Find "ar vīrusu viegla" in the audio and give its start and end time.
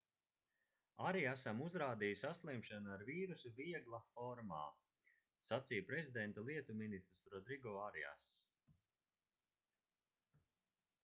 2.95-3.99